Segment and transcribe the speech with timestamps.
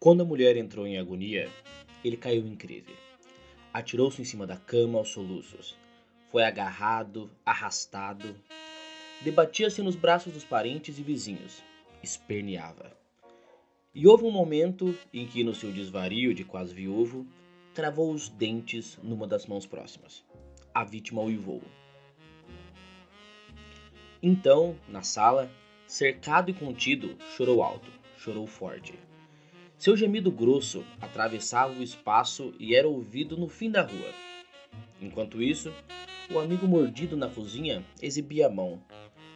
[0.00, 1.50] Quando a mulher entrou em agonia,
[2.02, 2.96] ele caiu em crise.
[3.70, 5.76] Atirou-se em cima da cama aos soluços.
[6.32, 8.34] Foi agarrado, arrastado.
[9.20, 11.62] Debatia-se nos braços dos parentes e vizinhos.
[12.02, 12.96] Esperneava.
[13.92, 17.26] E houve um momento em que, no seu desvario de quase viúvo,
[17.74, 20.24] travou os dentes numa das mãos próximas.
[20.72, 21.60] A vítima uivou.
[24.22, 25.50] Então, na sala,
[25.88, 28.94] cercado e contido, chorou alto, chorou forte.
[29.76, 34.14] Seu gemido grosso atravessava o espaço e era ouvido no fim da rua.
[35.00, 35.72] Enquanto isso,
[36.30, 38.80] o amigo mordido na cozinha exibia a mão.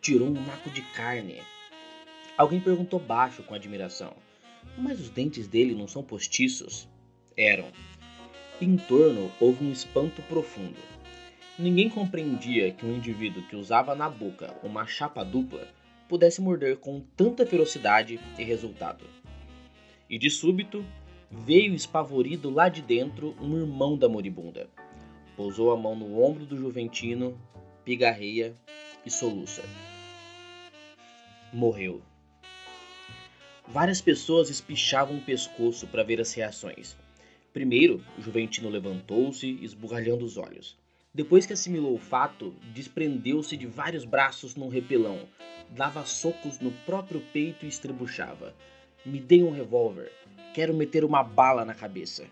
[0.00, 1.42] Tirou um naco de carne.
[2.38, 4.14] Alguém perguntou baixo com admiração:
[4.76, 6.88] Mas os dentes dele não são postiços?
[7.36, 7.68] Eram.
[8.60, 10.78] Em torno houve um espanto profundo.
[11.58, 15.68] Ninguém compreendia que um indivíduo que usava na boca uma chapa dupla
[16.08, 19.04] pudesse morder com tanta ferocidade e resultado.
[20.08, 20.84] E de súbito
[21.30, 24.68] veio espavorido lá de dentro um irmão da moribunda.
[25.36, 27.38] Pousou a mão no ombro do juventino,
[27.84, 28.54] pigarreia
[29.04, 29.62] e soluça.
[31.52, 32.02] Morreu.
[33.68, 36.96] Várias pessoas espichavam o pescoço para ver as reações.
[37.52, 40.76] Primeiro, o juventino levantou-se, esbugalhando os olhos.
[41.12, 45.26] Depois que assimilou o fato, desprendeu-se de vários braços num repelão,
[45.70, 48.54] dava socos no próprio peito e estrebuchava.
[49.04, 50.12] Me dê um revólver.
[50.54, 52.26] Quero meter uma bala na cabeça.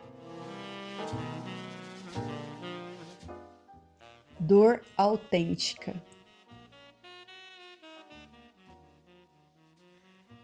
[4.39, 6.01] Dor autêntica.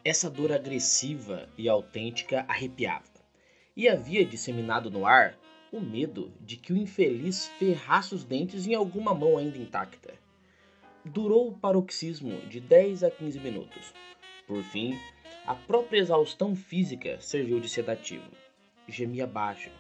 [0.03, 3.05] Essa dor agressiva e autêntica arrepiava,
[3.77, 5.39] e havia disseminado no ar
[5.71, 10.15] o medo de que o infeliz ferrasse os dentes em alguma mão ainda intacta.
[11.05, 13.93] Durou o paroxismo de 10 a 15 minutos.
[14.47, 14.99] Por fim,
[15.47, 18.31] a própria exaustão física serviu de sedativo.
[18.89, 19.71] Gemia baixo.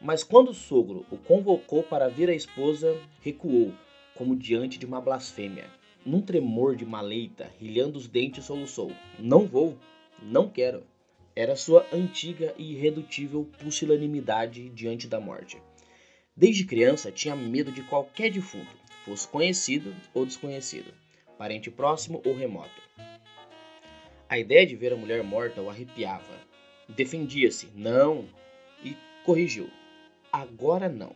[0.00, 3.72] Mas quando o sogro o convocou para ver a esposa, recuou,
[4.14, 5.68] como diante de uma blasfêmia.
[6.04, 9.78] Num tremor de maleita, rilhando os dentes, soluçou: Não vou,
[10.22, 10.84] não quero.
[11.34, 15.60] Era sua antiga e irredutível pusilanimidade diante da morte.
[16.36, 20.92] Desde criança tinha medo de qualquer defunto, fosse conhecido ou desconhecido,
[21.38, 22.82] parente próximo ou remoto.
[24.28, 26.34] A ideia de ver a mulher morta o arrepiava.
[26.88, 28.28] Defendia-se, não,
[28.84, 29.70] e corrigiu.
[30.32, 31.14] Agora não.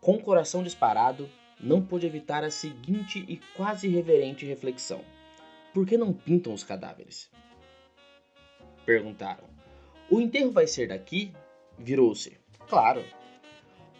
[0.00, 1.28] Com o coração disparado,
[1.62, 5.04] não pôde evitar a seguinte e quase reverente reflexão:
[5.72, 7.30] Por que não pintam os cadáveres?
[8.84, 9.44] Perguntaram.
[10.10, 11.32] O enterro vai ser daqui?
[11.78, 12.38] Virou-se.
[12.68, 13.04] Claro.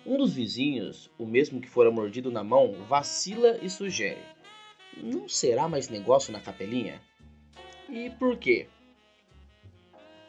[0.05, 4.21] Um dos vizinhos, o mesmo que fora mordido na mão, vacila e sugere:
[4.97, 7.01] Não será mais negócio na capelinha?
[7.89, 8.69] E por quê?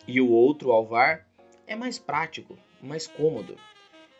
[0.07, 1.27] E o outro alvar
[1.65, 3.55] é mais prático, mais cômodo.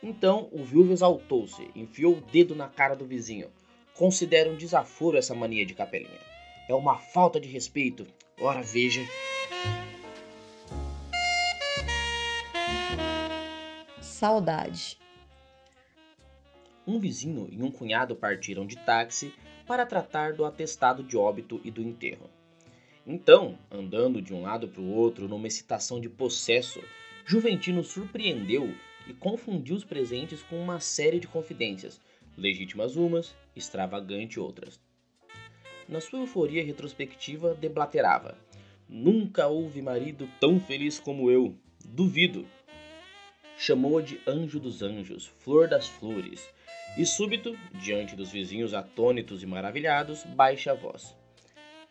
[0.03, 3.49] Então o viúvo exaltou-se, enfiou o dedo na cara do vizinho.
[3.93, 6.19] Considera um desaforo essa mania de capelinha.
[6.67, 8.05] É uma falta de respeito.
[8.37, 9.01] Ora, veja.
[14.01, 14.97] Saudade.
[16.85, 19.33] Um vizinho e um cunhado partiram de táxi
[19.65, 22.29] para tratar do atestado de óbito e do enterro.
[23.07, 26.81] Então, andando de um lado para o outro numa excitação de possesso,
[27.25, 28.73] Juventino surpreendeu
[29.07, 31.99] e confundiu os presentes com uma série de confidências,
[32.37, 34.79] legítimas umas, extravagante outras.
[35.87, 38.37] Na sua euforia retrospectiva, deblaterava:
[38.87, 41.55] Nunca houve marido tão feliz como eu.
[41.85, 42.45] Duvido.
[43.57, 46.47] Chamou-a de anjo dos anjos, flor das flores,
[46.97, 51.15] e súbito, diante dos vizinhos atônitos e maravilhados, baixa a voz.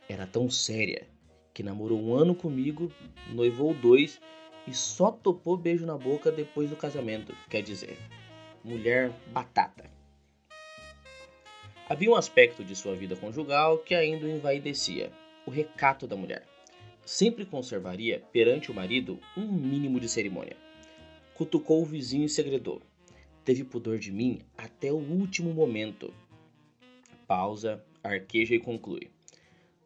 [0.08, 1.06] Era tão séria
[1.53, 2.91] que namorou um ano comigo,
[3.31, 4.20] noivou dois
[4.67, 7.35] e só topou beijo na boca depois do casamento.
[7.49, 7.99] Quer dizer,
[8.64, 9.91] mulher batata.
[11.88, 15.12] Havia um aspecto de sua vida conjugal que ainda o envaidecia:
[15.47, 16.47] o recato da mulher.
[17.05, 20.56] Sempre conservaria perante o marido um mínimo de cerimônia.
[21.35, 22.81] Cutucou o vizinho e segredou:
[23.44, 26.15] Teve pudor de mim até o último momento.
[27.26, 29.11] Pausa, arqueja e conclui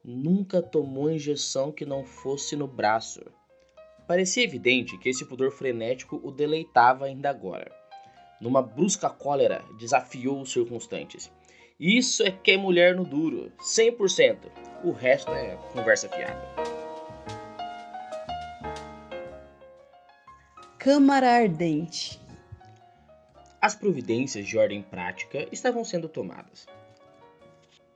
[0.06, 3.20] nunca tomou injeção que não fosse no braço.
[4.06, 7.70] Parecia evidente que esse pudor frenético o deleitava ainda agora.
[8.40, 11.32] Numa brusca cólera, desafiou os circunstantes.
[11.78, 14.38] Isso é que é mulher no duro, 100%.
[14.84, 16.76] O resto é conversa fiada.
[20.86, 22.20] câmara ardente.
[23.60, 26.64] As providências de ordem prática estavam sendo tomadas.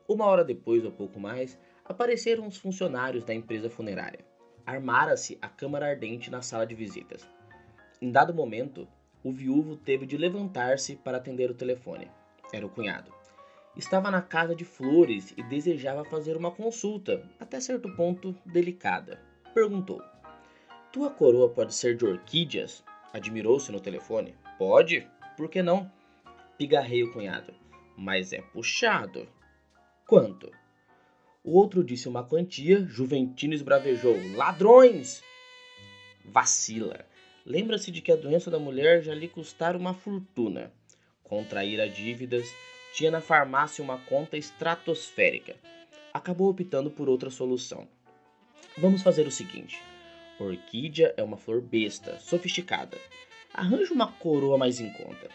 [0.09, 4.25] Uma hora depois, ou pouco mais, apareceram os funcionários da empresa funerária.
[4.71, 7.29] Armara-se a câmara ardente na sala de visitas.
[8.01, 8.87] Em dado momento,
[9.25, 12.09] o viúvo teve de levantar-se para atender o telefone.
[12.53, 13.13] Era o cunhado.
[13.77, 19.21] Estava na casa de flores e desejava fazer uma consulta, até certo ponto delicada.
[19.53, 20.01] Perguntou:
[20.93, 22.85] Tua coroa pode ser de orquídeas?
[23.13, 24.37] Admirou-se no telefone.
[24.57, 25.05] Pode,
[25.37, 25.91] por que não?
[26.57, 27.53] Pigarrei o cunhado.
[27.97, 29.27] Mas é puxado.
[30.07, 30.60] Quanto?
[31.43, 35.23] O outro disse uma quantia, Juventino esbravejou: Ladrões!
[36.23, 37.07] Vacila.
[37.47, 40.71] Lembra-se de que a doença da mulher já lhe custara uma fortuna.
[41.25, 42.47] Contraíra dívidas,
[42.95, 45.57] tinha na farmácia uma conta estratosférica.
[46.13, 47.89] Acabou optando por outra solução.
[48.77, 49.81] Vamos fazer o seguinte:
[50.39, 52.99] orquídea é uma flor besta, sofisticada.
[53.55, 55.31] Arranja uma coroa mais em conta.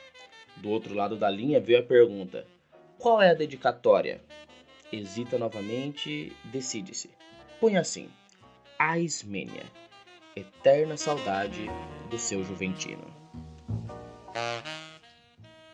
[0.57, 2.45] Do outro lado da linha veio a pergunta:
[2.99, 4.21] qual é a dedicatória?
[4.91, 7.09] Hesita novamente, decide-se.
[7.59, 8.09] Põe assim:
[8.77, 9.63] A Ismênia,
[10.35, 11.65] eterna saudade
[12.09, 13.05] do seu Juventino.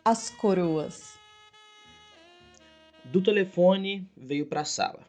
[0.04, 1.18] As coroas.
[3.04, 5.00] Do telefone veio para a sala.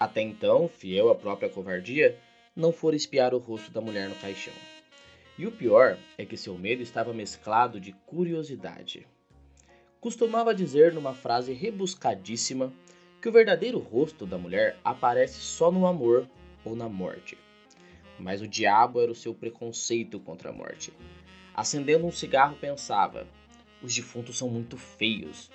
[0.00, 2.18] Até então, fiel à própria covardia,
[2.56, 4.54] não fora espiar o rosto da mulher no caixão.
[5.38, 9.06] E o pior é que seu medo estava mesclado de curiosidade.
[10.00, 12.72] Costumava dizer numa frase rebuscadíssima
[13.20, 16.28] que o verdadeiro rosto da mulher aparece só no amor
[16.64, 17.36] ou na morte.
[18.18, 20.92] Mas o diabo era o seu preconceito contra a morte.
[21.54, 23.26] Acendendo um cigarro, pensava:
[23.82, 25.50] os defuntos são muito feios.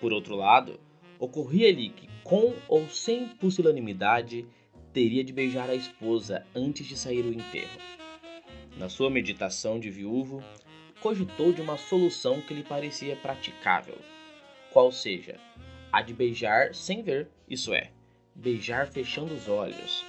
[0.00, 0.78] Por outro lado,
[1.18, 4.46] ocorria-lhe que, com ou sem pusilanimidade,
[4.92, 7.80] teria de beijar a esposa antes de sair o enterro.
[8.76, 10.42] Na sua meditação de viúvo,
[11.00, 13.96] cogitou de uma solução que lhe parecia praticável,
[14.70, 15.38] qual seja,
[16.02, 17.90] de beijar sem ver, isso é,
[18.34, 20.04] beijar fechando os olhos.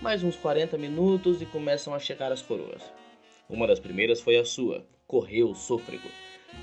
[0.00, 2.82] Mais uns 40 minutos e começam a chegar as coroas.
[3.48, 6.08] Uma das primeiras foi a sua, correu sôfrego.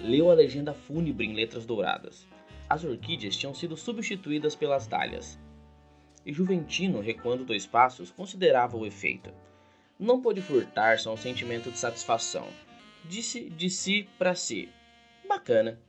[0.02, 2.28] Leu a legenda fúnebre em letras douradas.
[2.70, 5.40] As orquídeas tinham sido substituídas pelas dálias.
[6.26, 9.32] E Juventino, recuando dois passos, considerava o efeito.
[10.00, 12.48] Não pôde furtar-se a um sentimento de satisfação.
[13.06, 14.70] Disse de si para si:
[15.28, 15.80] Bacana,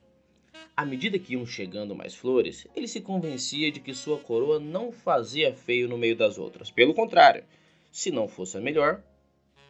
[0.77, 4.91] à medida que iam chegando mais flores, ele se convencia de que sua coroa não
[4.91, 6.71] fazia feio no meio das outras.
[6.71, 7.45] Pelo contrário,
[7.93, 9.01] se não fosse a melhor,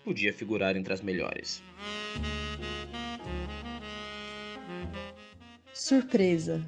[0.03, 1.63] podia figurar entre as melhores.
[5.73, 6.65] Surpresa.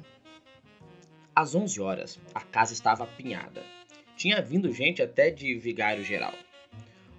[1.35, 3.63] Às 11 horas, a casa estava apinhada.
[4.15, 6.33] Tinha vindo gente até de vigário geral.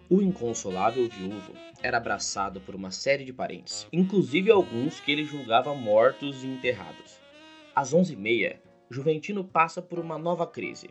[0.09, 1.53] O inconsolável viúvo
[1.83, 7.21] era abraçado por uma série de parentes, inclusive alguns que ele julgava mortos e enterrados.
[7.75, 8.61] Às onze e meia,
[8.91, 10.91] Juventino passa por uma nova crise,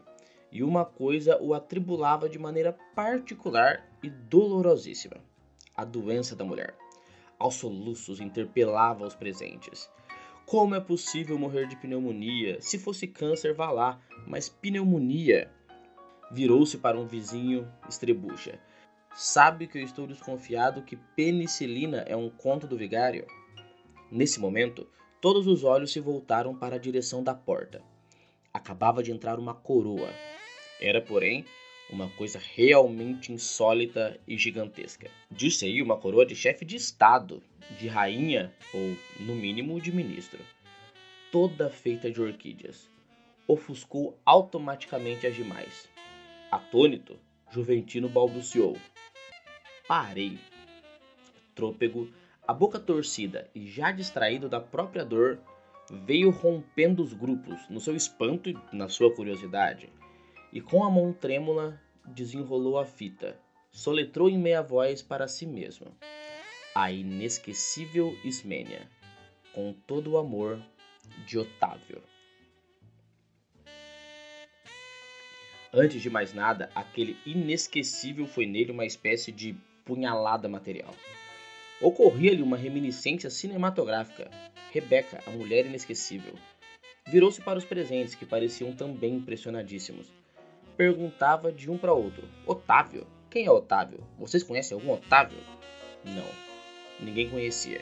[0.51, 5.17] e uma coisa o atribulava de maneira particular e dolorosíssima:
[5.75, 6.75] a doença da mulher.
[7.37, 9.89] Aos soluços interpelava os presentes.
[10.45, 12.61] Como é possível morrer de pneumonia?
[12.61, 15.51] Se fosse câncer, vá lá, mas pneumonia.
[16.31, 18.59] Virou-se para um vizinho estrebucha
[19.17, 23.25] sabe que eu estou desconfiado que penicilina é um conto do vigário?
[24.11, 24.87] Nesse momento,
[25.19, 27.81] todos os olhos se voltaram para a direção da porta.
[28.53, 30.09] Acabava de entrar uma coroa.
[30.79, 31.43] Era, porém,
[31.89, 35.09] uma coisa realmente insólita e gigantesca.
[35.31, 37.41] Disse aí uma coroa de chefe de estado,
[37.79, 38.95] de rainha ou,
[39.25, 40.39] no mínimo, de ministro.
[41.31, 42.87] Toda feita de orquídeas.
[43.47, 45.89] Ofuscou automaticamente as demais.
[46.51, 47.19] Atônito,
[47.49, 48.77] Juventino balbuciou:
[49.87, 50.37] Parei.
[51.55, 52.11] Trôpego,
[52.47, 55.39] a boca torcida e já distraído da própria dor,
[55.89, 59.89] veio rompendo os grupos no seu espanto e na sua curiosidade,
[60.51, 63.39] e com a mão trêmula desenrolou a fita,
[63.71, 65.87] soletrou em meia voz para si mesmo.
[66.75, 68.87] A inesquecível Ismênia,
[69.53, 70.61] com todo o amor
[71.25, 72.01] de Otávio.
[75.79, 79.55] Antes de mais nada, aquele inesquecível foi nele uma espécie de
[79.85, 80.91] punhalada material.
[81.79, 84.31] Ocorria-lhe uma reminiscência cinematográfica.
[84.71, 86.33] Rebeca, a mulher inesquecível.
[87.05, 90.11] Virou-se para os presentes, que pareciam também impressionadíssimos.
[90.75, 93.05] Perguntava de um para outro: Otávio?
[93.29, 93.99] Quem é Otávio?
[94.17, 95.37] Vocês conhecem algum Otávio?
[96.03, 96.25] Não,
[96.99, 97.81] ninguém conhecia.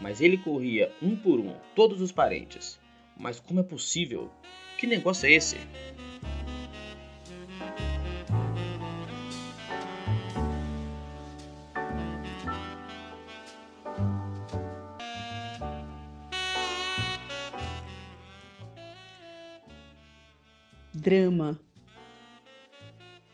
[0.00, 2.78] Mas ele corria um por um, todos os parentes.
[3.16, 4.30] Mas como é possível?
[4.78, 5.56] Que negócio é esse?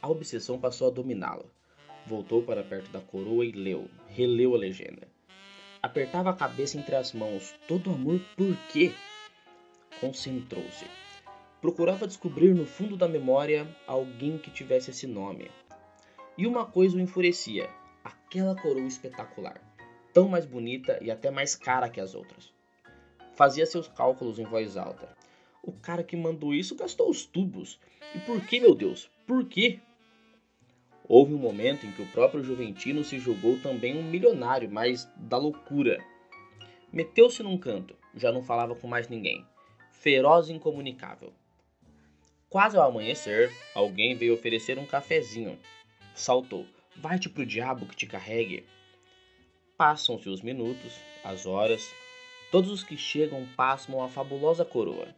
[0.01, 1.51] A obsessão passou a dominá-lo.
[2.07, 5.09] Voltou para perto da coroa e leu, releu a legenda.
[5.83, 7.53] Apertava a cabeça entre as mãos.
[7.67, 8.93] Todo amor por quê?
[10.01, 10.87] Concentrou-se.
[11.61, 15.51] Procurava descobrir no fundo da memória alguém que tivesse esse nome.
[16.39, 17.69] E uma coisa o enfurecia:
[18.05, 19.61] aquela coroa espetacular,
[20.13, 22.53] tão mais bonita e até mais cara que as outras.
[23.35, 25.24] Fazia seus cálculos em voz alta.
[25.67, 27.81] O cara que mandou isso gastou os tubos.
[28.15, 29.11] E por que, meu Deus?
[29.27, 29.81] Por quê?
[31.09, 35.39] Houve um momento em que o próprio Juventino se julgou também um milionário, mas da
[35.39, 36.05] loucura.
[36.93, 39.43] Meteu-se num canto, já não falava com mais ninguém.
[39.91, 41.33] Feroz e incomunicável.
[42.51, 45.59] Quase ao amanhecer, alguém veio oferecer um cafezinho.
[46.15, 46.67] Saltou.
[46.95, 48.67] Vai-te pro diabo que te carregue.
[49.79, 50.93] Passam-se os minutos,
[51.25, 51.91] as horas.
[52.53, 55.09] Todos os que chegam pasmam a fabulosa coroa.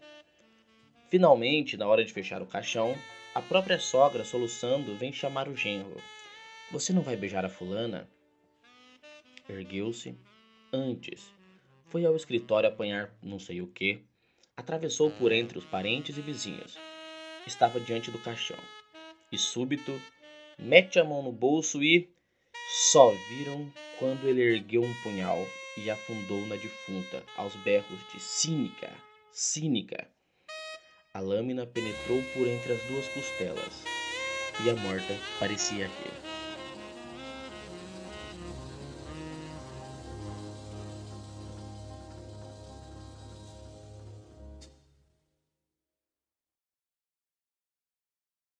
[1.08, 2.96] Finalmente, na hora de fechar o caixão,
[3.34, 6.00] a própria sogra, soluçando, vem chamar o genro.
[6.72, 8.08] Você não vai beijar a fulana?
[9.48, 10.16] Ergueu-se.
[10.72, 11.32] Antes,
[11.86, 14.02] foi ao escritório apanhar não sei o que.
[14.56, 16.76] Atravessou por entre os parentes e vizinhos.
[17.46, 18.58] Estava diante do caixão.
[19.30, 20.00] E súbito,
[20.58, 22.08] mete a mão no bolso e.
[22.90, 25.38] Só viram quando ele ergueu um punhal
[25.76, 28.90] e afundou na defunta, aos berros de cínica,
[29.30, 30.15] cínica.
[31.16, 33.73] A lâmina penetrou por entre as duas costelas
[34.62, 36.36] e a morta parecia rir.